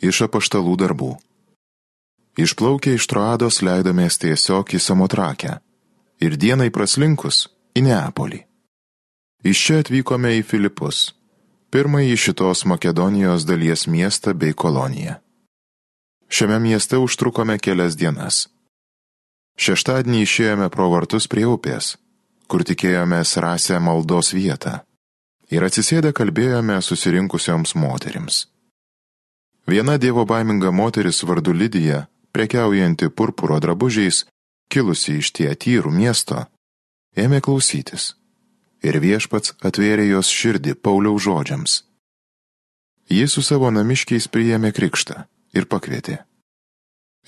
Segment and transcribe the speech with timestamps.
[0.00, 1.12] iš apaštalų darbų.
[2.38, 5.58] Išplaukę iš Troados leidomės tiesiog į Samotrakę
[6.22, 8.44] ir dienai praslinkus į Neapolį.
[9.46, 11.12] Iš čia atvykome į Filipus,
[11.74, 15.18] pirmąjį šitos Makedonijos dalies miestą bei koloniją.
[16.28, 18.48] Šiame mieste užtrukome kelias dienas.
[19.58, 21.96] Šeštadienį išėjome pro vartus prie upės,
[22.46, 24.80] kur tikėjomės rasę maldos vietą.
[25.50, 28.46] Ir atsisėdę kalbėjome susirinkusioms moterims.
[29.68, 34.24] Viena dievo baiminga moteris vardu Lydija, prekiaujanti purpuro drabužiais,
[34.72, 36.46] kilusi iš tietyrų miesto,
[37.12, 38.14] ėmė klausytis.
[38.80, 41.82] Ir viešpats atvėrė jos širdį Pauliaus žodžiams.
[43.12, 46.18] Jis su savo namiškiais priėmė krikštą ir pakvietė.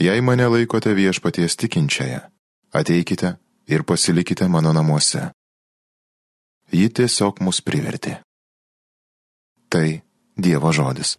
[0.00, 2.20] Jei mane laikote viešpaties tikinčiąją,
[2.72, 3.36] ateikite
[3.68, 5.28] ir pasilikite mano namuose.
[6.72, 8.20] Ji tiesiog mus privertė.
[9.68, 9.88] Tai
[10.40, 11.18] Dievo žodis.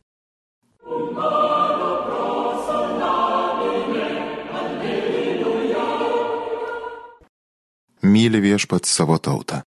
[8.11, 9.61] Myli viešpats savo tautą.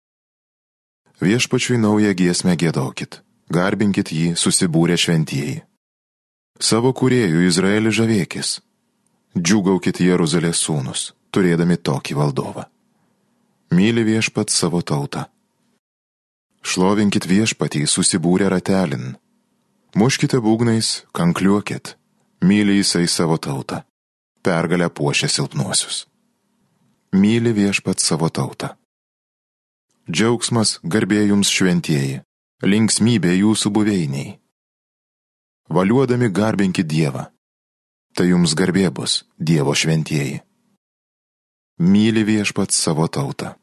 [1.20, 3.20] Viešpačiui naują giesmę gėdokit,
[3.52, 5.60] garbinkit jį susibūrę šventieji.
[6.60, 8.48] Savo kuriejų Izraelį žavėkis.
[9.36, 11.02] Džiugaukit Jeruzalės sūnus,
[11.34, 12.64] turėdami tokį valdovą.
[13.76, 15.26] Myli viešpats savo tautą.
[16.64, 19.16] Šlovinkit viešpatį susibūrę ratelin.
[20.00, 21.96] Muškite būgnais, kankliuokit.
[22.40, 23.84] Myli jisai savo tautą.
[24.42, 26.06] Pergalę puošia silpnuosius.
[27.12, 28.68] Myli viešpat savo tautą.
[30.06, 32.20] Džiaugsmas garbė jums šventieji,
[32.62, 34.36] linksmybė jūsų buveiniai.
[35.74, 37.26] Valiuodami garbinkit Dievą.
[38.14, 40.38] Tai jums garbė bus Dievo šventieji.
[41.82, 43.56] Myli viešpat savo tautą.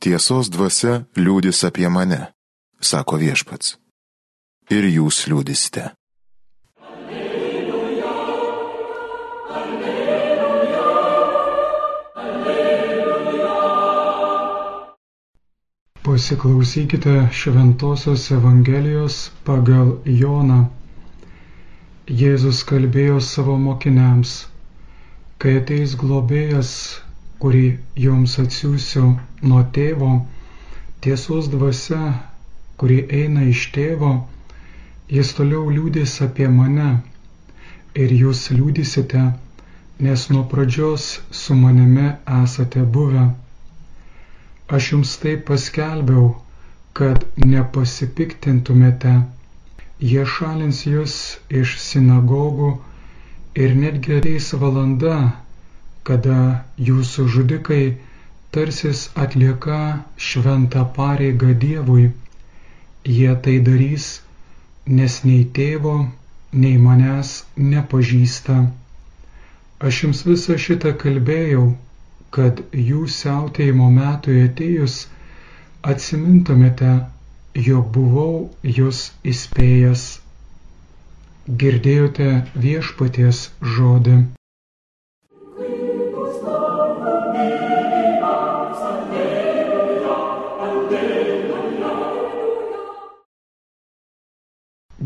[0.00, 2.32] Tiesos dvasia liūdis apie mane,
[2.82, 3.76] sako viešpats.
[4.70, 5.92] Ir jūs alleluja.
[16.02, 20.64] Pasiklausykite Šventojios Evangelijos pagal Joną.
[22.10, 24.34] Jėzus kalbėjo savo mokiniams,
[25.38, 26.74] kai ateis globėjas
[27.42, 27.62] kurį
[27.98, 29.06] jums atsiųsiu
[29.50, 30.10] nuo tėvo,
[31.02, 32.02] tiesos dvasia,
[32.80, 34.12] kuri eina iš tėvo,
[35.16, 36.90] jis toliau liūdės apie mane
[38.04, 39.22] ir jūs liūdysite,
[40.06, 41.08] nes nuo pradžios
[41.42, 42.06] su manimi
[42.42, 43.24] esate buvę.
[44.78, 46.30] Aš jums tai paskelbiau,
[47.00, 49.12] kad nepasipiktintumėte.
[50.12, 51.16] Jie šalins jūs
[51.62, 52.70] iš sinagogų
[53.64, 55.18] ir netgi ateis valanda,
[56.08, 56.38] kada
[56.88, 57.82] jūsų žudikai
[58.56, 59.78] tarsis atlieka
[60.30, 62.08] šventą pareigą Dievui.
[63.04, 64.04] Jie tai darys,
[64.86, 65.94] nes nei tėvo,
[66.64, 68.58] nei manęs nepažįsta.
[69.88, 71.64] Aš jums visą šitą kalbėjau,
[72.36, 75.00] kad jūs siautėjimo metui atėjus
[75.94, 76.92] atsimintumėte,
[77.68, 78.36] jog buvau
[78.78, 79.00] jūs
[79.34, 80.04] įspėjęs.
[81.64, 82.30] Girdėjote
[82.66, 83.42] viešpaties
[83.76, 84.20] žodį.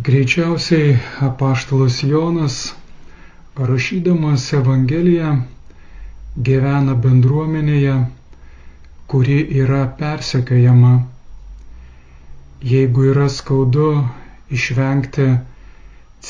[0.07, 2.57] Greičiausiai apaštalas Jonas,
[3.59, 5.33] rašydamas Evangeliją,
[6.49, 7.97] gyvena bendruomenėje,
[9.11, 10.93] kuri yra persekiojama.
[12.75, 13.91] Jeigu yra skaudu
[14.61, 15.29] išvengti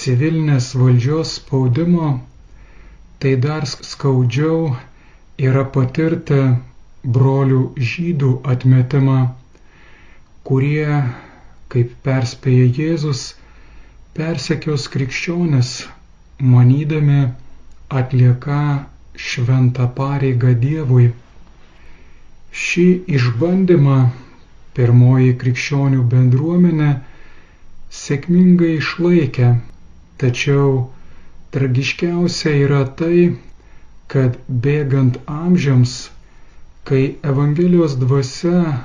[0.00, 2.10] civilinės valdžios spaudimo,
[3.20, 4.74] tai dar skaudžiau
[5.52, 6.42] yra patirti
[7.18, 7.64] brolių
[7.94, 9.22] žydų atmetimą,
[10.48, 11.02] kurie,
[11.68, 13.32] kaip perspėja Jėzus,
[14.16, 15.70] persekios krikščionis,
[16.52, 17.18] manydami
[18.00, 18.60] atlieka
[19.28, 21.10] šventą pareigą Dievui.
[22.62, 22.86] Šį
[23.18, 23.98] išbandymą
[24.78, 26.90] pirmoji krikščionių bendruomenė
[28.00, 29.52] sėkmingai išlaikė,
[30.22, 30.72] tačiau
[31.56, 33.22] tragiškiausia yra tai,
[34.12, 34.36] kad
[34.66, 35.96] bėgant amžiams,
[36.88, 37.04] kai
[37.34, 38.76] Evangelijos dvasia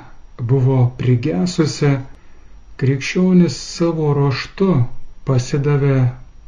[0.54, 2.00] buvo prigesusi,
[2.84, 4.74] krikščionis savo ruoštu
[5.30, 5.98] pasidavė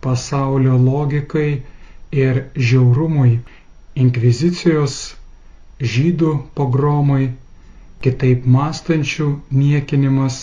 [0.06, 1.50] pasaulio logikai
[2.24, 2.40] ir
[2.70, 3.38] žiaurumui,
[4.06, 4.98] inkvizicijos,
[5.94, 7.31] žydų pogromai,
[8.04, 9.30] kitaip mąstančių
[9.62, 10.40] niekinimas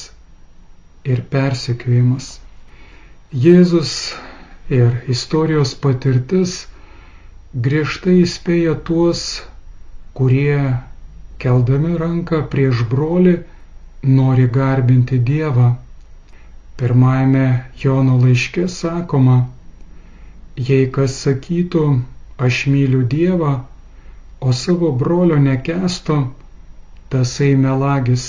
[1.14, 2.32] ir persekiojimas.
[3.44, 3.92] Jėzus
[4.78, 6.54] ir istorijos patirtis
[7.66, 9.22] griežtai įspėja tuos,
[10.18, 10.58] kurie,
[11.42, 13.36] keldami ranką prieš brolį,
[14.18, 15.70] nori garbinti Dievą.
[16.80, 17.46] Pirmajame
[17.82, 19.34] Jono laiške sakoma,
[20.68, 21.82] jei kas sakytų,
[22.46, 23.50] aš myliu Dievą,
[24.40, 26.16] o savo brolio nekesto,
[27.12, 28.24] tasai melagis.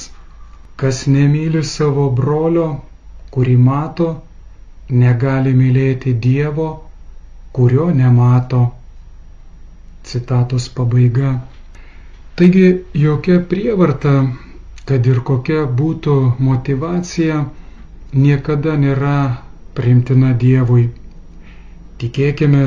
[0.75, 2.67] Kas nemyli savo brolio,
[3.31, 4.09] kurį mato,
[5.03, 6.67] negali mylėti Dievo,
[7.55, 8.61] kurio nemato.
[10.11, 11.31] Citatos pabaiga.
[12.35, 12.67] Taigi
[13.05, 14.13] jokia prievarta,
[14.89, 16.15] kad ir kokia būtų
[16.49, 17.43] motivacija,
[18.13, 19.41] niekada nėra
[19.75, 20.89] primtina Dievui.
[22.01, 22.63] Tikėkime,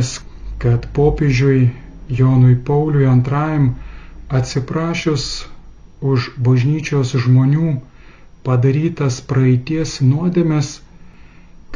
[0.63, 1.71] kad popiežiui
[2.09, 3.73] Jonui Pauliui II
[4.39, 5.27] atsiprašius
[6.13, 7.75] už bažnyčios žmonių
[8.47, 10.71] padarytas praeities nuodėmes,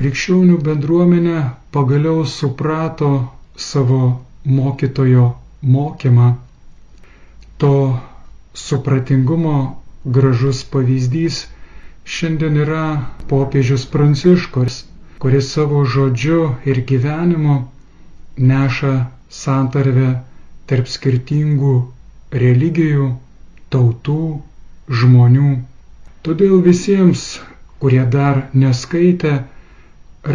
[0.01, 1.39] krikščionių bendruomenė
[1.77, 3.11] pagaliau suprato
[3.69, 4.01] savo
[4.59, 5.27] mokytojo
[5.77, 6.29] mokymą.
[7.59, 7.73] To
[8.65, 9.57] supratingumo
[10.19, 11.41] gražus pavyzdys
[12.17, 12.83] šiandien yra
[13.33, 14.77] popiežius Pranciškus,
[15.23, 16.41] kuris savo žodžiu
[16.73, 17.57] ir gyvenimu
[18.53, 18.93] neša
[19.41, 20.11] santarvę
[20.71, 21.75] tarp skirtingų
[22.45, 23.09] religijų,
[23.75, 24.19] tautų,
[25.01, 25.51] žmonių.
[26.29, 27.27] Todėl visiems,
[27.83, 29.35] kurie dar neskaitė,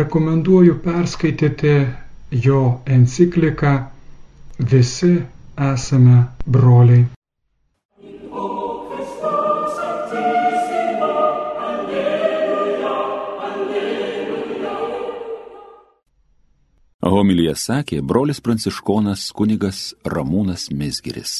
[0.02, 1.76] rekomenduoju perskaityti
[2.48, 2.62] jo
[2.98, 3.74] encikliką
[4.60, 5.24] Visi
[5.58, 7.06] esame broliai.
[17.24, 21.36] Homilyje sakė brolis pranciškonas kunigas Ramūnas Mesgiris.